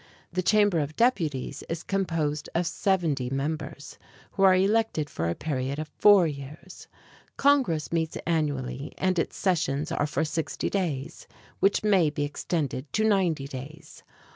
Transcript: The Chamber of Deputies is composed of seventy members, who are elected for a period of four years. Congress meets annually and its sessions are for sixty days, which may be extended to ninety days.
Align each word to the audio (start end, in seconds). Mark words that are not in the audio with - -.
The 0.33 0.41
Chamber 0.41 0.79
of 0.79 0.95
Deputies 0.95 1.63
is 1.69 1.83
composed 1.83 2.49
of 2.55 2.65
seventy 2.65 3.29
members, 3.29 3.99
who 4.31 4.41
are 4.41 4.55
elected 4.55 5.11
for 5.11 5.29
a 5.29 5.35
period 5.35 5.77
of 5.77 5.89
four 5.99 6.25
years. 6.25 6.87
Congress 7.37 7.91
meets 7.93 8.17
annually 8.25 8.93
and 8.97 9.19
its 9.19 9.37
sessions 9.37 9.91
are 9.91 10.07
for 10.07 10.25
sixty 10.25 10.71
days, 10.71 11.27
which 11.59 11.83
may 11.83 12.09
be 12.09 12.23
extended 12.23 12.91
to 12.93 13.03
ninety 13.03 13.47
days. 13.47 14.01